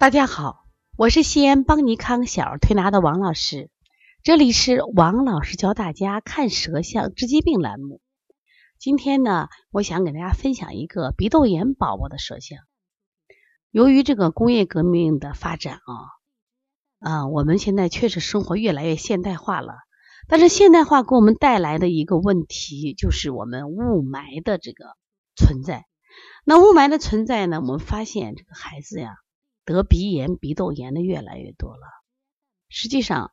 [0.00, 0.64] 大家好，
[0.96, 3.68] 我是西安邦尼康小儿推拿的王老师，
[4.22, 8.00] 这里是王老师教大家看舌象治疾病栏目。
[8.78, 12.60] 今天呢，我想给大家分享一个鼻窦炎宝宝的舌象。
[13.70, 15.92] 由于这个工业革命的发展啊，
[17.00, 19.74] 啊，我们现在确实生活越来越现代化了。
[20.26, 24.96] 但是现代化给我们带来的一个问题，就是我们雾霾的这个
[25.36, 25.84] 存在。
[26.46, 29.16] 那雾霾的存在呢，我们发现这个孩子呀。
[29.72, 31.82] 得鼻炎、鼻窦炎的越来越多了。
[32.68, 33.32] 实际上，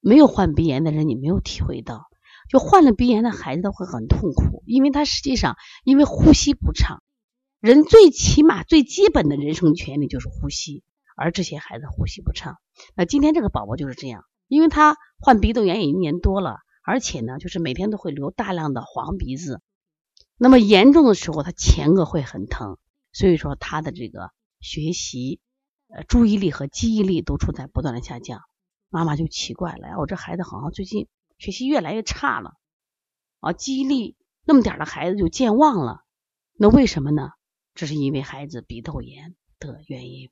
[0.00, 2.04] 没有患鼻炎的人，你没有体会到，
[2.50, 7.02] 就患了鼻炎的孩子都会很痛苦，因为他实际上因为呼吸不畅，
[7.60, 10.84] 人最起码最基本的人生权利就是呼吸，
[11.16, 12.58] 而这些孩子呼吸不畅。
[12.94, 19.62] 那今天这个宝宝就是这样，因为他患鼻窦炎也一年多了，而且呢，就是每天都会流大量的黄鼻子，
[20.36, 22.76] 那么严重的时候，他前额会很疼，
[23.12, 25.40] 所以说他的这个学习。
[25.90, 28.42] 呃，注意力和记忆力都处在不断的下降，
[28.90, 31.08] 妈妈就奇怪了，我这孩子好像最近
[31.38, 32.56] 学习越来越差了，
[33.40, 34.14] 啊，记忆力
[34.44, 36.02] 那么点的孩子就健忘了，
[36.52, 37.30] 那为什么呢？
[37.74, 40.30] 这是因为孩子鼻窦炎的原因。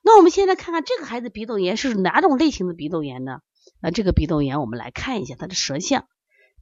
[0.00, 3.40] 那我们现在看看这个孩子鼻窦炎是哪种类型的鼻窦炎呢？
[3.80, 6.06] 那这个鼻窦炎我们来看一下他的舌象，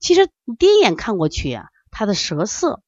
[0.00, 2.82] 其实你第一眼看过去呀，他的舌色、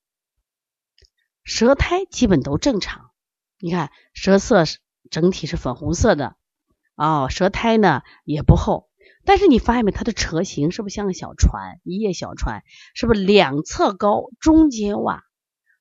[1.43, 3.11] 舌苔基本都正常，
[3.59, 4.79] 你看舌色是。
[5.15, 6.35] 整体是粉红色的，
[6.97, 8.89] 哦，舌苔呢也不厚，
[9.25, 15.21] 但是你发现没，它的舌形是不是像个小船，一叶小船，是不是两侧高，中间洼？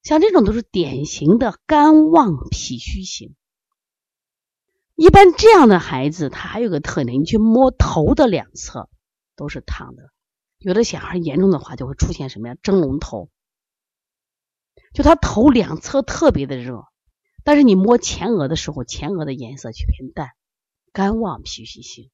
[0.03, 3.33] 像这种都是典型的肝旺脾虚型。
[4.93, 8.87] 一般这样的孩子，他还有个特点，你去摸头的两侧
[9.35, 10.11] 都是烫的，
[10.59, 12.55] 有的小孩严重的话就会出现什么呀？
[12.61, 13.31] 蒸笼头，
[14.93, 16.85] 就他头两侧特别的热。
[17.43, 20.31] 但是你摸前额的时候，前额的颜色却偏淡，
[20.91, 22.09] 肝旺脾虚性，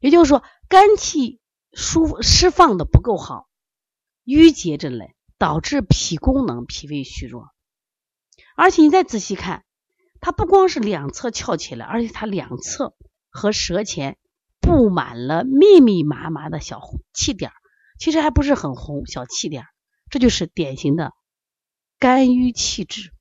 [0.00, 1.38] 也就是说肝气
[1.72, 3.48] 疏释放的不够好，
[4.24, 7.50] 淤结着嘞，导致脾功能、脾胃虚弱。
[8.56, 9.64] 而且你再仔细看，
[10.20, 12.94] 它不光是两侧翘起来，而且它两侧
[13.30, 14.18] 和舌前
[14.60, 16.80] 布满了密密麻麻的小
[17.12, 17.50] 气点
[17.98, 19.64] 其实还不是很红，小气点
[20.10, 21.12] 这就是典型的
[21.98, 23.12] 肝郁气滞。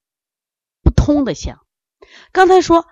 [1.03, 1.65] 通的响，
[2.31, 2.85] 刚才说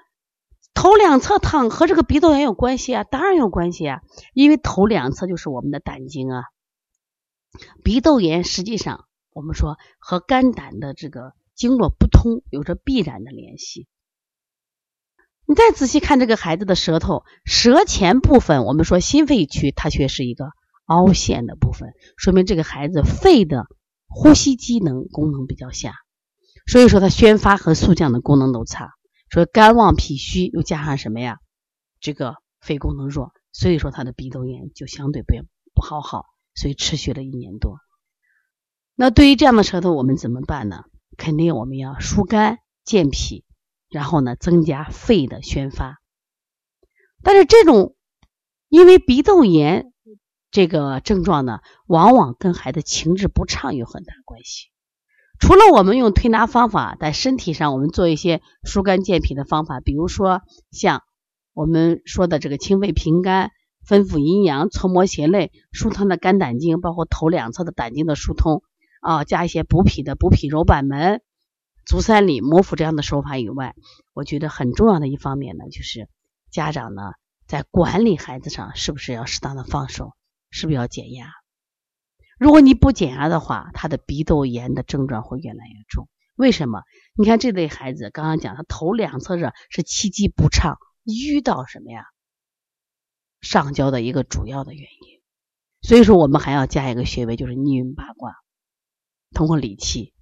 [0.74, 4.02] 头两侧烫和这个鼻窦炎有关系啊，当然有关系啊，
[4.34, 6.44] 因为头两侧就是我们的胆经啊。
[7.84, 13.88] 鼻窦炎实际上我们说和肝胆的这个经络不通有着必然的联系。
[15.46, 20.46] 你再仔细看这个孩子的舌头，舌前部分我们说心肺区，它却是一个
[20.86, 23.66] 凹陷的部分，说明这个孩子肺的
[24.08, 25.94] 呼吸机能功能比较下。
[26.70, 28.92] 所以说，它宣发和肃降的功能都差。
[29.32, 31.40] 说肝旺脾虚，又加上什么呀？
[32.00, 35.34] 这个肺功能弱，所以说他的鼻窦炎就相对不
[35.74, 37.80] 不好好，所以持续了一年多。
[38.94, 40.84] 那对于这样的舌头，我们怎么办呢？
[41.18, 43.46] 肯定我们要疏肝健脾，
[43.90, 45.98] 然后呢，增加肺的宣发。
[47.24, 47.96] 但是这种
[48.68, 49.92] 因为鼻窦炎
[50.52, 54.70] 这个症状呢，往往跟孩子情志不畅有很大关系。
[55.40, 61.02] 除了我们用推拿方法在身体上，我们做一些疏肝健脾的方法，比如说像
[61.54, 63.52] 我们说的这个清肺平肝、
[63.86, 68.62] 分补阴阳、搓摩胁肋、疏通的肝胆经，包括头两侧的胆经的疏通
[69.02, 71.22] 啊，加一些补脾的补脾揉板门、
[71.86, 73.76] 足三里、摩腹这样的手法以外，
[74.14, 76.10] 我觉得很重要的一方面呢，就是
[76.52, 77.02] 家长呢
[77.48, 80.12] 在管理孩子上是不是要适当的放手，
[80.52, 81.32] 是不是要减压？
[82.40, 86.08] 如果你不减压的话，他的鼻窦炎的症状会越来越重。
[86.36, 86.84] 为什么？
[87.16, 92.06] 你看这类孩子，刚刚讲他头两侧热是气机不畅，淤到什么呀？
[93.42, 95.20] 上焦的一个主要的原因。
[95.82, 98.36] 所以说，我们还要加一个穴位，就是逆运八卦，
[99.34, 100.14] 通过理气。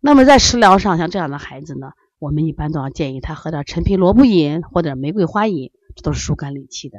[0.00, 6.98] 那么在食疗上，像这样的孩子呢，我们一般都要建议他喝点陈皮萝卜饮或者玫瑰花饮，这都是疏肝理气的。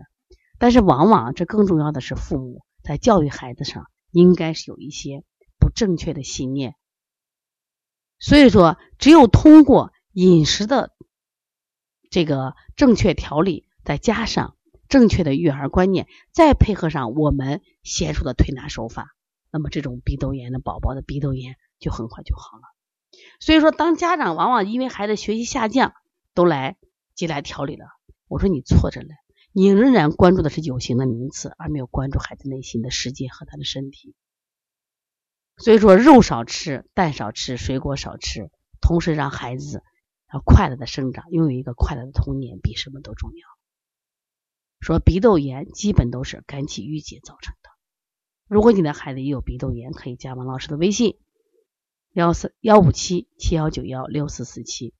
[0.57, 2.63] 但是往往这更重要的是父母。
[2.83, 5.23] 在教育孩子上，应该是有一些
[5.59, 6.75] 不正确的信念，
[8.19, 10.91] 所以说，只有通过饮食的
[12.09, 14.57] 这个正确调理，再加上
[14.89, 19.07] 正确的育儿观念，再配合上我们娴熟的推拿手法，
[19.51, 22.63] 那么这种鼻窦炎的宝宝的鼻窦炎就很快就好了。
[23.39, 25.93] 所以说，当家长往往因为孩子学习下降，
[26.33, 26.77] 都来
[27.15, 27.85] 进来调理了，
[28.27, 29.07] 我说你错着了。
[29.53, 34.15] 你仍然关注的是有形的名词，而没有关注孩子内心的世界和他的身体。
[35.57, 38.49] 所以说，肉少吃，蛋少吃，水果少吃，
[38.79, 39.83] 同时让孩子
[40.33, 43.47] 要快乐的生长，拥有一个快乐的童年，比什么都重要。
[44.79, 47.69] 说鼻窦炎基本都是肝气郁结造成的。
[48.47, 51.19] 如果你的孩子也有鼻窦炎，可以加王老师的微信：
[52.13, 54.93] 幺四幺五七七幺九幺六四四七，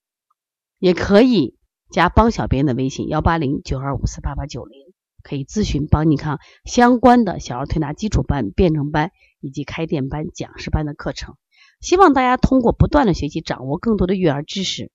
[0.78, 1.58] 也可以
[1.92, 11.36] 加帮小编的微信：幺八零九二五四八八九零，可以咨询邦尼康相关的小儿推拿基础班、辩证班以及开店班、讲师班的课程。
[11.80, 14.90] 希望大家通过不断的学习，掌握更多的育儿知识，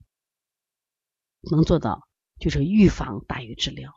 [1.51, 2.07] 能做到
[2.39, 3.91] 就是预防大于治疗。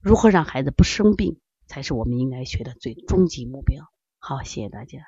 [0.00, 3.84] 如何让孩子不生病，才是我们应该学的最终极目标。
[4.18, 5.00] 好，谢谢大家。